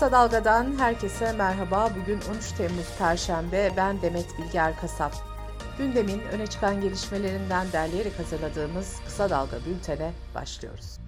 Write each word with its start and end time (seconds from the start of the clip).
Kısa 0.00 0.12
Dalga'dan 0.12 0.78
herkese 0.78 1.32
merhaba. 1.32 1.90
Bugün 2.00 2.20
13 2.34 2.52
Temmuz 2.58 2.98
Perşembe. 2.98 3.70
Ben 3.76 4.02
Demet 4.02 4.26
Bilger 4.38 4.76
Kasap. 4.80 5.12
Gündemin 5.78 6.20
öne 6.20 6.46
çıkan 6.46 6.80
gelişmelerinden 6.80 7.72
derleyerek 7.72 8.18
hazırladığımız 8.18 9.00
Kısa 9.04 9.30
Dalga 9.30 9.56
bültene 9.66 10.12
başlıyoruz. 10.34 10.98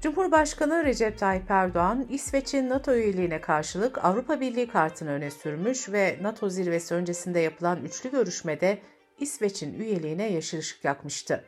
Cumhurbaşkanı 0.00 0.84
Recep 0.84 1.18
Tayyip 1.18 1.50
Erdoğan, 1.50 2.06
İsveç'in 2.10 2.68
NATO 2.68 2.92
üyeliğine 2.92 3.40
karşılık 3.40 4.04
Avrupa 4.04 4.40
Birliği 4.40 4.68
kartını 4.68 5.10
öne 5.10 5.30
sürmüş 5.30 5.88
ve 5.92 6.18
NATO 6.22 6.48
zirvesi 6.48 6.94
öncesinde 6.94 7.40
yapılan 7.40 7.84
üçlü 7.84 8.10
görüşmede 8.10 8.78
İsveç'in 9.18 9.74
üyeliğine 9.74 10.32
yeşil 10.32 10.58
ışık 10.58 10.84
yakmıştı. 10.84 11.44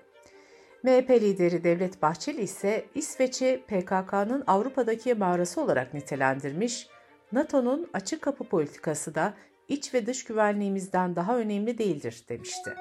MHP 0.82 1.10
lideri 1.10 1.64
Devlet 1.64 2.02
Bahçeli 2.02 2.42
ise 2.42 2.84
İsveç'i 2.94 3.62
PKK'nın 3.66 4.44
Avrupa'daki 4.46 5.14
mağarası 5.14 5.60
olarak 5.60 5.94
nitelendirmiş, 5.94 6.86
NATO'nun 7.32 7.90
açık 7.92 8.22
kapı 8.22 8.44
politikası 8.44 9.14
da 9.14 9.34
iç 9.68 9.94
ve 9.94 10.06
dış 10.06 10.24
güvenliğimizden 10.24 11.16
daha 11.16 11.38
önemli 11.38 11.78
değildir 11.78 12.24
demişti. 12.28 12.74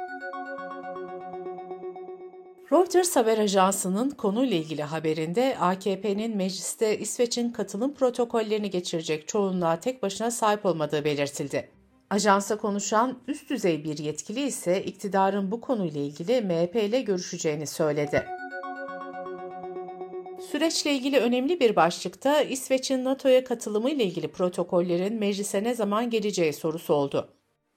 Reuters 2.72 3.16
haber 3.16 3.38
ajansının 3.38 4.10
konuyla 4.10 4.58
ilgili 4.58 4.84
haberinde 4.84 5.58
AKP'nin 5.60 6.38
mecliste 6.38 6.98
İsveç'in 7.00 7.50
katılım 7.50 7.94
protokollerini 7.94 8.70
geçirecek 8.70 9.28
çoğunluğa 9.28 9.80
tek 9.80 10.04
başına 10.04 10.32
sahip 10.32 10.66
olmadığı 10.66 11.06
belirtildi. 11.06 11.81
Ajansa 12.12 12.58
konuşan 12.58 13.18
üst 13.28 13.50
düzey 13.50 13.84
bir 13.84 13.98
yetkili 13.98 14.42
ise 14.42 14.84
iktidarın 14.84 15.52
bu 15.52 15.62
konuyla 15.62 16.02
ilgili 16.02 16.42
MHP 16.42 16.76
ile 16.76 17.02
görüşeceğini 17.02 17.68
söyledi. 17.68 18.26
Süreçle 20.52 20.94
ilgili 20.94 21.20
önemli 21.20 21.60
bir 21.60 21.76
başlıkta 21.76 22.42
İsveç'in 22.42 23.06
NATO'ya 23.06 23.44
katılımı 23.44 23.90
ile 23.90 24.04
ilgili 24.04 24.32
protokollerin 24.32 25.20
meclise 25.20 25.64
ne 25.64 25.76
zaman 25.76 26.10
geleceği 26.10 26.54
sorusu 26.54 26.94
oldu. 26.94 27.30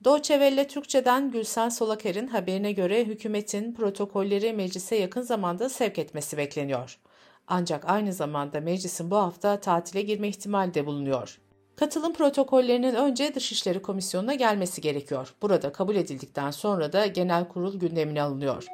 Deutsche 0.05 0.67
Türkçe'den 0.69 1.31
Gülsen 1.31 1.69
Solaker'in 1.69 2.27
haberine 2.27 2.73
göre 2.73 3.05
hükümetin 3.05 3.75
protokolleri 3.75 4.53
meclise 4.53 4.97
yakın 4.97 5.23
zamanda 5.23 5.69
sevk 5.69 5.99
etmesi 5.99 6.37
bekleniyor. 6.37 6.99
Ancak 7.47 7.91
aynı 7.91 8.13
zamanda 8.13 8.61
meclisin 8.61 9.11
bu 9.11 9.17
hafta 9.17 9.61
tatile 9.61 10.03
girme 10.03 10.29
ihtimali 10.29 10.75
de 10.75 10.87
bulunuyor. 10.87 11.39
Katılım 11.77 12.13
protokollerinin 12.13 12.95
önce 12.95 13.35
Dışişleri 13.35 13.83
Komisyonu'na 13.83 14.35
gelmesi 14.35 14.81
gerekiyor. 14.81 15.35
Burada 15.43 15.73
kabul 15.73 15.97
edildikten 15.97 16.51
sonra 16.51 16.93
da 16.93 17.07
genel 17.07 17.49
kurul 17.49 17.81
gündemine 17.81 18.23
alınıyor. 18.23 18.67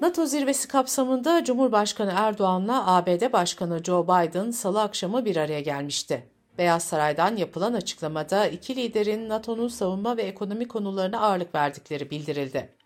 NATO 0.00 0.26
zirvesi 0.26 0.68
kapsamında 0.68 1.44
Cumhurbaşkanı 1.44 2.12
Erdoğan'la 2.16 2.96
ABD 2.96 3.32
Başkanı 3.32 3.84
Joe 3.84 4.04
Biden 4.04 4.50
salı 4.50 4.82
akşamı 4.82 5.24
bir 5.24 5.36
araya 5.36 5.60
gelmişti. 5.60 6.30
Beyaz 6.58 6.82
Saray'dan 6.82 7.36
yapılan 7.36 7.72
açıklamada 7.72 8.46
iki 8.46 8.76
liderin 8.76 9.28
NATO'nun 9.28 9.68
savunma 9.68 10.16
ve 10.16 10.22
ekonomi 10.22 10.68
konularına 10.68 11.20
ağırlık 11.20 11.54
verdikleri 11.54 12.10
bildirildi. 12.10 12.78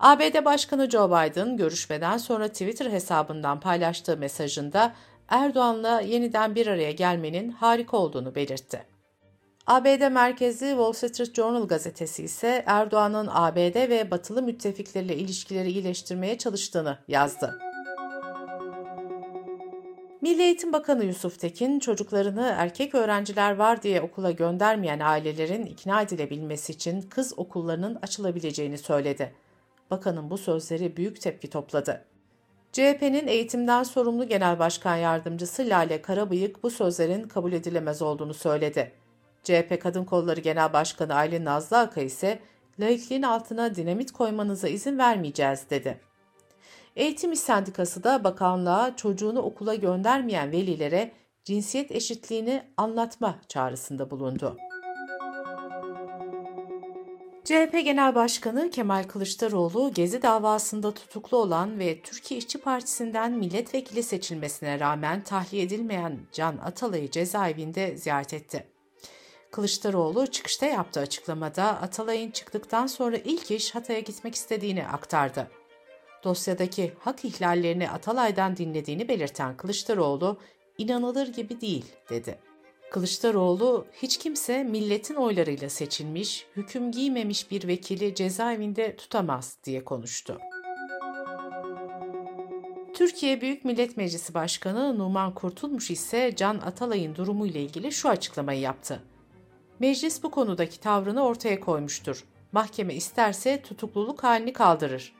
ABD 0.00 0.44
Başkanı 0.44 0.90
Joe 0.90 1.08
Biden 1.08 1.56
görüşmeden 1.56 2.16
sonra 2.16 2.48
Twitter 2.48 2.90
hesabından 2.90 3.60
paylaştığı 3.60 4.16
mesajında 4.16 4.92
Erdoğan'la 5.30 6.00
yeniden 6.00 6.54
bir 6.54 6.66
araya 6.66 6.92
gelmenin 6.92 7.50
harika 7.50 7.96
olduğunu 7.96 8.34
belirtti. 8.34 8.86
ABD 9.66 10.10
merkezi 10.10 10.66
Wall 10.66 10.92
Street 10.92 11.34
Journal 11.34 11.68
gazetesi 11.68 12.22
ise 12.22 12.64
Erdoğan'ın 12.66 13.28
ABD 13.30 13.88
ve 13.90 14.10
batılı 14.10 14.42
müttefikleriyle 14.42 15.16
ilişkileri 15.16 15.70
iyileştirmeye 15.70 16.38
çalıştığını 16.38 16.98
yazdı. 17.08 17.58
Milli 20.20 20.42
Eğitim 20.42 20.72
Bakanı 20.72 21.04
Yusuf 21.04 21.40
Tekin, 21.40 21.78
çocuklarını 21.78 22.54
erkek 22.56 22.94
öğrenciler 22.94 23.56
var 23.56 23.82
diye 23.82 24.00
okula 24.00 24.30
göndermeyen 24.30 25.00
ailelerin 25.00 25.66
ikna 25.66 26.02
edilebilmesi 26.02 26.72
için 26.72 27.02
kız 27.02 27.38
okullarının 27.38 27.98
açılabileceğini 28.02 28.78
söyledi. 28.78 29.34
Bakanın 29.90 30.30
bu 30.30 30.38
sözleri 30.38 30.96
büyük 30.96 31.20
tepki 31.20 31.50
topladı. 31.50 32.09
CHP'nin 32.72 33.26
eğitimden 33.26 33.82
sorumlu 33.82 34.28
Genel 34.28 34.58
Başkan 34.58 34.96
Yardımcısı 34.96 35.62
Lale 35.62 36.02
Karabıyık 36.02 36.62
bu 36.62 36.70
sözlerin 36.70 37.28
kabul 37.28 37.52
edilemez 37.52 38.02
olduğunu 38.02 38.34
söyledi. 38.34 38.92
CHP 39.42 39.80
Kadın 39.80 40.04
Kolları 40.04 40.40
Genel 40.40 40.72
Başkanı 40.72 41.14
Aylin 41.14 41.44
Nazlı 41.44 41.78
Aka 41.78 42.00
ise 42.00 42.38
laikliğin 42.80 43.22
altına 43.22 43.74
dinamit 43.74 44.12
koymanıza 44.12 44.68
izin 44.68 44.98
vermeyeceğiz 44.98 45.70
dedi. 45.70 46.00
Eğitim 46.96 47.32
İş 47.32 47.40
Sendikası 47.40 48.04
da 48.04 48.24
bakanlığa 48.24 48.96
çocuğunu 48.96 49.40
okula 49.40 49.74
göndermeyen 49.74 50.52
velilere 50.52 51.12
cinsiyet 51.44 51.90
eşitliğini 51.90 52.62
anlatma 52.76 53.38
çağrısında 53.48 54.10
bulundu. 54.10 54.56
CHP 57.50 57.84
Genel 57.84 58.14
Başkanı 58.14 58.70
Kemal 58.70 59.04
Kılıçdaroğlu, 59.04 59.92
Gezi 59.94 60.22
davasında 60.22 60.94
tutuklu 60.94 61.36
olan 61.36 61.78
ve 61.78 62.00
Türkiye 62.02 62.38
İşçi 62.38 62.58
Partisi'nden 62.58 63.32
milletvekili 63.32 64.02
seçilmesine 64.02 64.80
rağmen 64.80 65.24
tahliye 65.24 65.62
edilmeyen 65.62 66.18
Can 66.32 66.58
Atalay'ı 66.58 67.10
cezaevinde 67.10 67.96
ziyaret 67.96 68.34
etti. 68.34 68.66
Kılıçdaroğlu 69.50 70.26
çıkışta 70.26 70.66
yaptığı 70.66 71.00
açıklamada 71.00 71.64
Atalay'ın 71.64 72.30
çıktıktan 72.30 72.86
sonra 72.86 73.16
ilk 73.16 73.50
iş 73.50 73.74
Hatay'a 73.74 74.00
gitmek 74.00 74.34
istediğini 74.34 74.86
aktardı. 74.86 75.50
Dosyadaki 76.24 76.92
hak 77.00 77.24
ihlallerini 77.24 77.90
Atalay'dan 77.90 78.56
dinlediğini 78.56 79.08
belirten 79.08 79.56
Kılıçdaroğlu, 79.56 80.38
inanılır 80.78 81.28
gibi 81.32 81.60
değil 81.60 81.84
dedi. 82.10 82.49
Kılıçdaroğlu 82.90 83.86
hiç 83.92 84.18
kimse 84.18 84.64
milletin 84.64 85.14
oylarıyla 85.14 85.68
seçilmiş, 85.68 86.46
hüküm 86.56 86.92
giymemiş 86.92 87.50
bir 87.50 87.68
vekili 87.68 88.14
cezaevinde 88.14 88.96
tutamaz 88.96 89.58
diye 89.64 89.84
konuştu. 89.84 90.38
Türkiye 92.94 93.40
Büyük 93.40 93.64
Millet 93.64 93.96
Meclisi 93.96 94.34
Başkanı 94.34 94.98
Numan 94.98 95.34
Kurtulmuş 95.34 95.90
ise 95.90 96.32
Can 96.36 96.58
Atalay'ın 96.58 97.14
durumu 97.14 97.46
ile 97.46 97.62
ilgili 97.62 97.92
şu 97.92 98.08
açıklamayı 98.08 98.60
yaptı. 98.60 99.02
Meclis 99.78 100.22
bu 100.22 100.30
konudaki 100.30 100.80
tavrını 100.80 101.24
ortaya 101.24 101.60
koymuştur. 101.60 102.24
Mahkeme 102.52 102.94
isterse 102.94 103.62
tutukluluk 103.62 104.24
halini 104.24 104.52
kaldırır. 104.52 105.14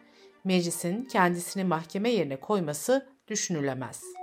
Meclisin 0.44 1.04
kendisini 1.04 1.64
mahkeme 1.64 2.10
yerine 2.10 2.36
koyması 2.40 3.06
düşünülemez.'' 3.28 4.19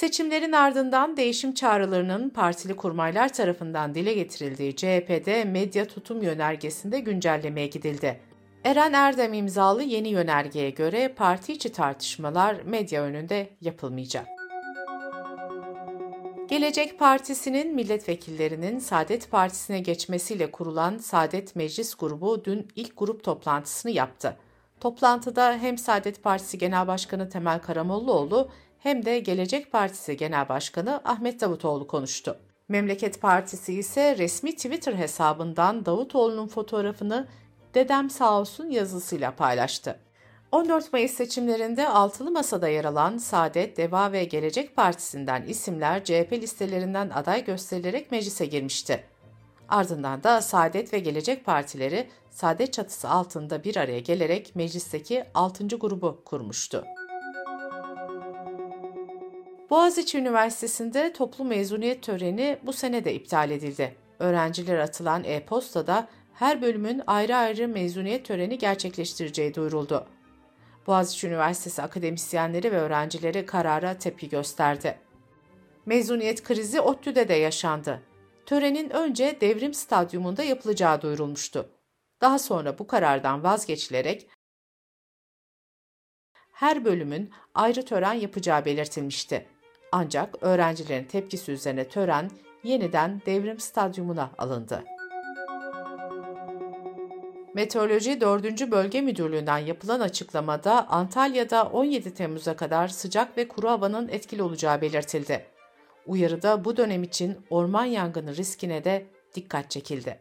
Seçimlerin 0.00 0.52
ardından 0.52 1.16
değişim 1.16 1.54
çağrılarının 1.54 2.30
partili 2.30 2.76
kurmaylar 2.76 3.32
tarafından 3.32 3.94
dile 3.94 4.14
getirildiği 4.14 4.76
CHP'de 4.76 5.44
medya 5.44 5.84
tutum 5.84 6.22
yönergesinde 6.22 7.00
güncellemeye 7.00 7.66
gidildi. 7.66 8.20
Eren 8.64 8.92
Erdem 8.92 9.34
imzalı 9.34 9.82
yeni 9.82 10.08
yönergeye 10.08 10.70
göre 10.70 11.08
parti 11.08 11.52
içi 11.52 11.72
tartışmalar 11.72 12.56
medya 12.64 13.02
önünde 13.02 13.50
yapılmayacak. 13.60 14.26
Gelecek 16.48 16.98
Partisi'nin 16.98 17.74
milletvekillerinin 17.74 18.78
Saadet 18.78 19.30
Partisi'ne 19.30 19.80
geçmesiyle 19.80 20.50
kurulan 20.50 20.98
Saadet 20.98 21.56
Meclis 21.56 21.94
Grubu 21.94 22.44
dün 22.44 22.68
ilk 22.76 22.96
grup 22.96 23.24
toplantısını 23.24 23.92
yaptı. 23.92 24.36
Toplantıda 24.80 25.52
hem 25.52 25.78
Saadet 25.78 26.22
Partisi 26.22 26.58
Genel 26.58 26.86
Başkanı 26.86 27.28
Temel 27.28 27.58
Karamollaoğlu 27.58 28.50
hem 28.80 29.04
de 29.04 29.18
Gelecek 29.18 29.72
Partisi 29.72 30.16
Genel 30.16 30.48
Başkanı 30.48 31.00
Ahmet 31.04 31.40
Davutoğlu 31.40 31.86
konuştu. 31.86 32.36
Memleket 32.68 33.20
Partisi 33.20 33.74
ise 33.74 34.18
resmi 34.18 34.56
Twitter 34.56 34.94
hesabından 34.94 35.86
Davutoğlu'nun 35.86 36.46
fotoğrafını 36.46 37.28
"Dedem 37.74 38.10
sağ 38.10 38.40
olsun" 38.40 38.70
yazısıyla 38.70 39.36
paylaştı. 39.36 39.98
14 40.52 40.92
Mayıs 40.92 41.12
seçimlerinde 41.12 41.88
altılı 41.88 42.30
masada 42.30 42.68
yer 42.68 42.84
alan 42.84 43.18
Saadet, 43.18 43.76
Deva 43.76 44.12
ve 44.12 44.24
Gelecek 44.24 44.76
Partisi'nden 44.76 45.42
isimler 45.42 46.04
CHP 46.04 46.32
listelerinden 46.32 47.10
aday 47.10 47.44
gösterilerek 47.44 48.10
meclise 48.10 48.46
girmişti. 48.46 49.04
Ardından 49.68 50.22
da 50.22 50.42
Saadet 50.42 50.92
ve 50.92 50.98
Gelecek 50.98 51.44
Partileri 51.44 52.08
Saadet 52.30 52.72
çatısı 52.72 53.08
altında 53.08 53.64
bir 53.64 53.76
araya 53.76 54.00
gelerek 54.00 54.56
meclisteki 54.56 55.24
6. 55.34 55.66
grubu 55.66 56.22
kurmuştu. 56.24 56.84
Boğaziçi 59.70 60.18
Üniversitesi'nde 60.18 61.12
toplu 61.12 61.44
mezuniyet 61.44 62.02
töreni 62.02 62.58
bu 62.62 62.72
sene 62.72 63.04
de 63.04 63.14
iptal 63.14 63.50
edildi. 63.50 63.96
Öğrenciler 64.18 64.78
atılan 64.78 65.24
e-postada 65.24 66.08
her 66.34 66.62
bölümün 66.62 67.02
ayrı 67.06 67.36
ayrı 67.36 67.68
mezuniyet 67.68 68.26
töreni 68.26 68.58
gerçekleştireceği 68.58 69.54
duyuruldu. 69.54 70.06
Boğaziçi 70.86 71.26
Üniversitesi 71.26 71.82
akademisyenleri 71.82 72.72
ve 72.72 72.76
öğrencileri 72.76 73.46
karara 73.46 73.98
tepki 73.98 74.28
gösterdi. 74.28 74.98
Mezuniyet 75.86 76.42
krizi 76.42 76.80
ODTÜ'de 76.80 77.28
de 77.28 77.34
yaşandı. 77.34 78.02
Törenin 78.46 78.90
önce 78.90 79.38
Devrim 79.40 79.74
Stadyumunda 79.74 80.42
yapılacağı 80.42 81.02
duyurulmuştu. 81.02 81.70
Daha 82.20 82.38
sonra 82.38 82.78
bu 82.78 82.86
karardan 82.86 83.44
vazgeçilerek 83.44 84.28
her 86.52 86.84
bölümün 86.84 87.30
ayrı 87.54 87.84
tören 87.84 88.14
yapacağı 88.14 88.64
belirtilmişti. 88.64 89.46
Ancak 89.92 90.34
öğrencilerin 90.40 91.04
tepkisi 91.04 91.52
üzerine 91.52 91.88
tören 91.88 92.30
yeniden 92.64 93.22
devrim 93.26 93.60
stadyumuna 93.60 94.30
alındı. 94.38 94.84
Meteoroloji 97.54 98.20
4. 98.20 98.70
Bölge 98.70 99.00
Müdürlüğü'nden 99.00 99.58
yapılan 99.58 100.00
açıklamada 100.00 100.88
Antalya'da 100.88 101.64
17 101.64 102.14
Temmuz'a 102.14 102.56
kadar 102.56 102.88
sıcak 102.88 103.38
ve 103.38 103.48
kuru 103.48 103.68
havanın 103.68 104.08
etkili 104.08 104.42
olacağı 104.42 104.80
belirtildi. 104.80 105.46
Uyarıda 106.06 106.64
bu 106.64 106.76
dönem 106.76 107.02
için 107.02 107.38
orman 107.50 107.84
yangını 107.84 108.36
riskine 108.36 108.84
de 108.84 109.06
dikkat 109.34 109.70
çekildi. 109.70 110.18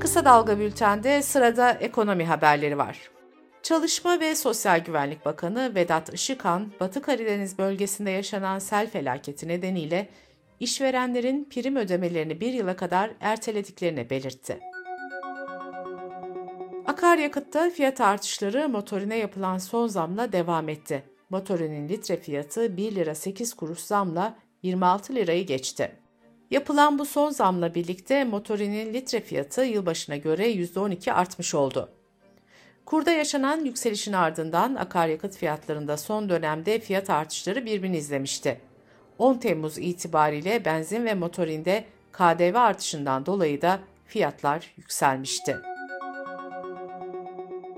Kısa 0.00 0.24
Dalga 0.24 0.58
Bülten'de 0.58 1.22
sırada 1.22 1.70
ekonomi 1.70 2.24
haberleri 2.24 2.78
var. 2.78 3.13
Çalışma 3.64 4.20
ve 4.20 4.34
Sosyal 4.34 4.84
Güvenlik 4.84 5.24
Bakanı 5.24 5.74
Vedat 5.74 6.14
Işıkhan, 6.14 6.72
Batı 6.80 7.02
Karadeniz 7.02 7.58
bölgesinde 7.58 8.10
yaşanan 8.10 8.58
sel 8.58 8.90
felaketi 8.90 9.48
nedeniyle 9.48 10.08
işverenlerin 10.60 11.48
prim 11.50 11.76
ödemelerini 11.76 12.40
bir 12.40 12.52
yıla 12.52 12.76
kadar 12.76 13.10
ertelediklerini 13.20 14.10
belirtti. 14.10 14.60
Akaryakıtta 16.86 17.70
fiyat 17.70 18.00
artışları 18.00 18.68
motorine 18.68 19.16
yapılan 19.16 19.58
son 19.58 19.86
zamla 19.86 20.32
devam 20.32 20.68
etti. 20.68 21.02
Motorinin 21.30 21.88
litre 21.88 22.16
fiyatı 22.16 22.76
1 22.76 22.94
lira 22.94 23.14
8 23.14 23.54
kuruş 23.54 23.78
zamla 23.78 24.36
26 24.62 25.14
lirayı 25.14 25.46
geçti. 25.46 25.92
Yapılan 26.50 26.98
bu 26.98 27.04
son 27.04 27.30
zamla 27.30 27.74
birlikte 27.74 28.24
motorinin 28.24 28.94
litre 28.94 29.20
fiyatı 29.20 29.64
yılbaşına 29.64 30.16
göre 30.16 30.52
%12 30.52 31.12
artmış 31.12 31.54
oldu. 31.54 32.03
Kurda 32.86 33.10
yaşanan 33.10 33.64
yükselişin 33.64 34.12
ardından 34.12 34.74
akaryakıt 34.74 35.36
fiyatlarında 35.36 35.96
son 35.96 36.28
dönemde 36.28 36.80
fiyat 36.80 37.10
artışları 37.10 37.66
birbirini 37.66 37.96
izlemişti. 37.96 38.60
10 39.18 39.34
Temmuz 39.34 39.78
itibariyle 39.78 40.64
benzin 40.64 41.04
ve 41.04 41.14
motorinde 41.14 41.84
KDV 42.12 42.54
artışından 42.54 43.26
dolayı 43.26 43.62
da 43.62 43.78
fiyatlar 44.06 44.74
yükselmişti. 44.76 45.56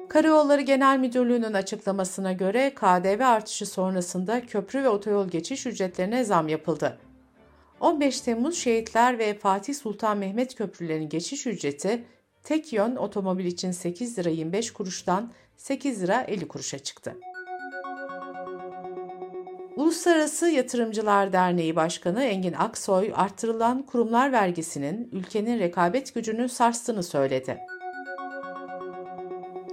Karayolları 0.08 0.60
Genel 0.60 0.98
Müdürlüğü'nün 0.98 1.52
açıklamasına 1.52 2.32
göre 2.32 2.74
KDV 2.74 3.20
artışı 3.20 3.66
sonrasında 3.66 4.46
köprü 4.46 4.82
ve 4.82 4.88
otoyol 4.88 5.28
geçiş 5.28 5.66
ücretlerine 5.66 6.24
zam 6.24 6.48
yapıldı. 6.48 6.98
15 7.80 8.20
Temmuz 8.20 8.58
Şehitler 8.58 9.18
ve 9.18 9.38
Fatih 9.38 9.74
Sultan 9.74 10.18
Mehmet 10.18 10.54
köprülerinin 10.54 11.08
geçiş 11.08 11.46
ücreti 11.46 12.04
tek 12.46 12.72
yön 12.72 12.96
otomobil 12.96 13.44
için 13.44 13.70
8 13.70 14.18
lira 14.18 14.28
25 14.28 14.72
kuruştan 14.72 15.32
8 15.56 16.02
lira 16.02 16.20
50 16.20 16.48
kuruşa 16.48 16.78
çıktı. 16.78 17.16
Uluslararası 19.76 20.48
Yatırımcılar 20.48 21.32
Derneği 21.32 21.76
Başkanı 21.76 22.24
Engin 22.24 22.52
Aksoy, 22.52 23.12
arttırılan 23.14 23.82
kurumlar 23.82 24.32
vergisinin 24.32 25.08
ülkenin 25.12 25.58
rekabet 25.58 26.14
gücünü 26.14 26.48
sarstığını 26.48 27.02
söyledi. 27.02 27.58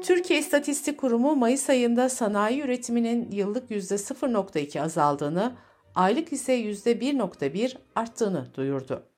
Türkiye 0.03 0.39
İstatistik 0.39 0.97
Kurumu 0.99 1.35
Mayıs 1.35 1.69
ayında 1.69 2.09
sanayi 2.09 2.61
üretiminin 2.61 3.31
yıllık 3.31 3.71
%0.2 3.71 4.81
azaldığını, 4.81 5.55
aylık 5.95 6.33
ise 6.33 6.53
%1.1 6.53 7.77
arttığını 7.95 8.47
duyurdu. 8.55 9.12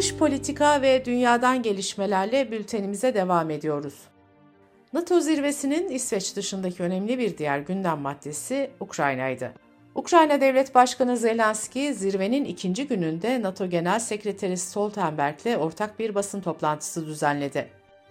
Dış 0.00 0.14
politika 0.16 0.82
ve 0.82 1.04
dünyadan 1.04 1.62
gelişmelerle 1.62 2.50
bültenimize 2.50 3.14
devam 3.14 3.50
ediyoruz. 3.50 3.94
NATO 4.92 5.20
zirvesinin 5.20 5.88
İsveç 5.88 6.36
dışındaki 6.36 6.82
önemli 6.82 7.18
bir 7.18 7.38
diğer 7.38 7.58
gündem 7.58 7.98
maddesi 7.98 8.70
Ukrayna'ydı. 8.80 9.52
Ukrayna 9.94 10.40
Devlet 10.40 10.74
Başkanı 10.74 11.16
Zelenski 11.16 11.94
zirvenin 11.94 12.44
ikinci 12.44 12.86
gününde 12.86 13.42
NATO 13.42 13.66
Genel 13.66 13.98
Sekreteri 13.98 14.56
Stoltenberg'le 14.56 15.58
ortak 15.58 15.98
bir 15.98 16.14
basın 16.14 16.40
toplantısı 16.40 17.06
düzenledi. 17.06 17.68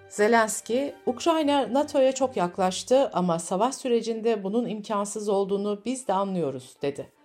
Zelenski, 0.09 0.95
Ukrayna 1.05 1.73
NATO'ya 1.73 2.11
çok 2.11 2.37
yaklaştı 2.37 3.09
ama 3.13 3.39
savaş 3.39 3.75
sürecinde 3.75 4.43
bunun 4.43 4.67
imkansız 4.67 5.29
olduğunu 5.29 5.81
biz 5.85 6.07
de 6.07 6.13
anlıyoruz, 6.13 6.75
dedi. 6.81 7.18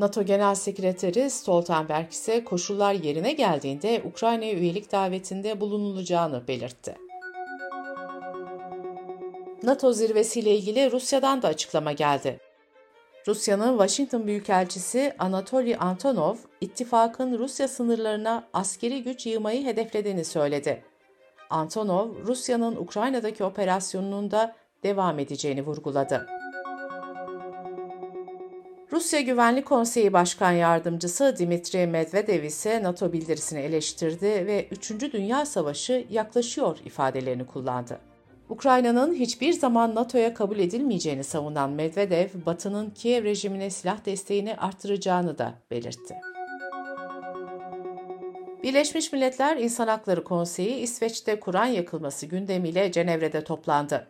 NATO 0.00 0.22
Genel 0.22 0.54
Sekreteri 0.54 1.30
Stoltenberg 1.30 2.10
ise 2.10 2.44
koşullar 2.44 2.92
yerine 2.92 3.32
geldiğinde 3.32 4.02
Ukrayna'ya 4.04 4.52
üyelik 4.52 4.92
davetinde 4.92 5.60
bulunulacağını 5.60 6.48
belirtti. 6.48 6.94
NATO 9.62 9.92
zirvesiyle 9.92 10.56
ilgili 10.56 10.92
Rusya'dan 10.92 11.42
da 11.42 11.48
açıklama 11.48 11.92
geldi. 11.92 12.40
Rusya'nın 13.28 13.70
Washington 13.70 14.26
Büyükelçisi 14.26 15.14
Anatoly 15.18 15.76
Antonov, 15.78 16.36
ittifakın 16.60 17.38
Rusya 17.38 17.68
sınırlarına 17.68 18.48
askeri 18.52 19.02
güç 19.02 19.26
yığmayı 19.26 19.64
hedeflediğini 19.64 20.24
söyledi. 20.24 20.84
Antonov, 21.50 22.08
Rusya'nın 22.26 22.76
Ukrayna'daki 22.76 23.44
operasyonunun 23.44 24.30
da 24.30 24.54
devam 24.82 25.18
edeceğini 25.18 25.62
vurguladı. 25.62 26.39
Rusya 28.92 29.20
Güvenlik 29.20 29.66
Konseyi 29.66 30.12
Başkan 30.12 30.52
Yardımcısı 30.52 31.34
Dimitri 31.38 31.86
Medvedev 31.86 32.42
ise 32.42 32.82
NATO 32.82 33.12
bildirisini 33.12 33.60
eleştirdi 33.60 34.26
ve 34.26 34.68
3. 34.70 34.90
Dünya 35.12 35.46
Savaşı 35.46 36.06
yaklaşıyor 36.10 36.78
ifadelerini 36.84 37.46
kullandı. 37.46 37.98
Ukrayna'nın 38.48 39.14
hiçbir 39.14 39.52
zaman 39.52 39.94
NATO'ya 39.94 40.34
kabul 40.34 40.58
edilmeyeceğini 40.58 41.24
savunan 41.24 41.70
Medvedev, 41.70 42.28
Batı'nın 42.46 42.90
Kiev 42.90 43.24
rejimine 43.24 43.70
silah 43.70 44.04
desteğini 44.04 44.56
arttıracağını 44.56 45.38
da 45.38 45.54
belirtti. 45.70 46.16
Birleşmiş 48.62 49.12
Milletler 49.12 49.56
İnsan 49.56 49.88
Hakları 49.88 50.24
Konseyi 50.24 50.76
İsveç'te 50.76 51.40
Kur'an 51.40 51.66
yakılması 51.66 52.26
gündemiyle 52.26 52.92
Cenevre'de 52.92 53.44
toplandı. 53.44 54.06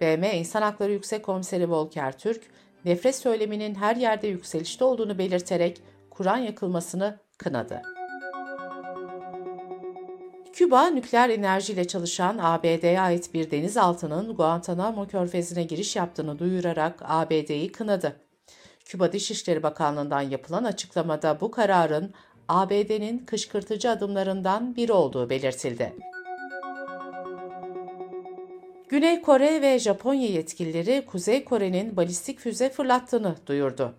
BM 0.00 0.32
İnsan 0.32 0.62
Hakları 0.62 0.92
Yüksek 0.92 1.22
Komiseri 1.22 1.70
Volker 1.70 2.18
Türk, 2.18 2.42
nefret 2.84 3.16
söyleminin 3.16 3.74
her 3.74 3.96
yerde 3.96 4.26
yükselişte 4.26 4.84
olduğunu 4.84 5.18
belirterek 5.18 5.82
Kur'an 6.10 6.38
yakılmasını 6.38 7.18
kınadı. 7.38 7.82
Küba, 10.52 10.86
nükleer 10.86 11.30
enerjiyle 11.30 11.86
çalışan 11.86 12.38
ABD'ye 12.40 13.00
ait 13.00 13.34
bir 13.34 13.50
denizaltının 13.50 14.34
Guantanamo 14.34 15.06
körfezine 15.06 15.62
giriş 15.62 15.96
yaptığını 15.96 16.38
duyurarak 16.38 17.02
ABD'yi 17.04 17.72
kınadı. 17.72 18.16
Küba 18.84 19.12
Dışişleri 19.12 19.62
Bakanlığı'ndan 19.62 20.20
yapılan 20.20 20.64
açıklamada 20.64 21.40
bu 21.40 21.50
kararın 21.50 22.14
ABD'nin 22.48 23.18
kışkırtıcı 23.18 23.90
adımlarından 23.90 24.76
biri 24.76 24.92
olduğu 24.92 25.30
belirtildi. 25.30 25.92
Güney 28.88 29.22
Kore 29.22 29.62
ve 29.62 29.78
Japonya 29.78 30.28
yetkilileri 30.28 31.06
Kuzey 31.06 31.44
Kore'nin 31.44 31.96
balistik 31.96 32.38
füze 32.38 32.70
fırlattığını 32.70 33.34
duyurdu. 33.46 33.94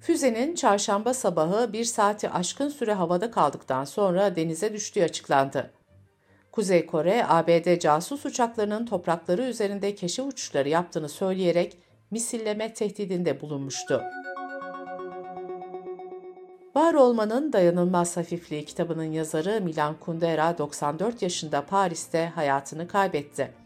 Füzenin 0.00 0.54
çarşamba 0.54 1.14
sabahı 1.14 1.72
bir 1.72 1.84
saati 1.84 2.30
aşkın 2.30 2.68
süre 2.68 2.92
havada 2.92 3.30
kaldıktan 3.30 3.84
sonra 3.84 4.36
denize 4.36 4.72
düştüğü 4.72 5.02
açıklandı. 5.02 5.70
Kuzey 6.52 6.86
Kore, 6.86 7.24
ABD 7.28 7.78
casus 7.78 8.26
uçaklarının 8.26 8.86
toprakları 8.86 9.42
üzerinde 9.42 9.94
keşif 9.94 10.26
uçuşları 10.26 10.68
yaptığını 10.68 11.08
söyleyerek 11.08 11.78
misilleme 12.10 12.74
tehdidinde 12.74 13.40
bulunmuştu. 13.40 14.02
Var 16.74 16.94
Olmanın 16.94 17.52
Dayanılmaz 17.52 18.16
Hafifliği 18.16 18.64
kitabının 18.64 19.12
yazarı 19.12 19.60
Milan 19.60 19.94
Kundera 20.00 20.58
94 20.58 21.22
yaşında 21.22 21.66
Paris'te 21.66 22.32
hayatını 22.34 22.88
kaybetti. 22.88 23.65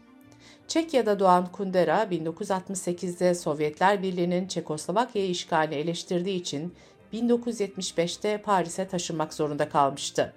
Çekya'da 0.67 1.19
doğan 1.19 1.51
Kundera 1.51 2.03
1968'de 2.03 3.35
Sovyetler 3.35 4.03
Birliği'nin 4.03 4.47
Çekoslovakya'yı 4.47 5.29
işgalini 5.29 5.75
eleştirdiği 5.75 6.39
için 6.39 6.73
1975'te 7.13 8.37
Paris'e 8.41 8.87
taşınmak 8.87 9.33
zorunda 9.33 9.69
kalmıştı. 9.69 10.33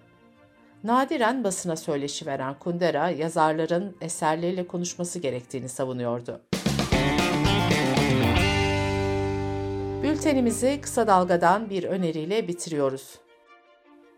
Nadiren 0.84 1.44
basına 1.44 1.76
söyleşi 1.76 2.26
veren 2.26 2.58
Kundera, 2.58 3.10
yazarların 3.10 3.96
eserleriyle 4.00 4.66
konuşması 4.66 5.18
gerektiğini 5.18 5.68
savunuyordu. 5.68 6.40
Bültenimizi 10.02 10.80
kısa 10.80 11.06
dalgadan 11.06 11.70
bir 11.70 11.84
öneriyle 11.84 12.48
bitiriyoruz. 12.48 13.18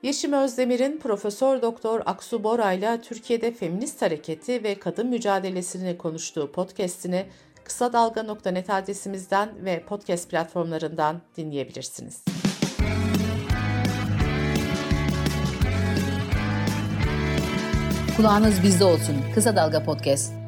Yeşim 0.06 0.32
Özdemir'in 0.32 0.98
Profesör 0.98 1.62
Doktor 1.62 2.02
Aksu 2.06 2.44
Bora 2.44 2.72
ile 2.72 3.00
Türkiye'de 3.00 3.52
feminist 3.52 4.02
hareketi 4.02 4.64
ve 4.64 4.74
kadın 4.74 5.06
mücadelesini 5.06 5.98
konuştuğu 5.98 6.52
podcast'ini 6.52 7.26
kısa 7.64 7.92
dalga.net 7.92 8.70
adresimizden 8.70 9.64
ve 9.64 9.82
podcast 9.82 10.30
platformlarından 10.30 11.20
dinleyebilirsiniz. 11.36 12.24
Kulağınız 18.16 18.62
bizde 18.62 18.84
olsun. 18.84 19.16
Kısa 19.34 19.56
Dalga 19.56 19.84
Podcast. 19.84 20.45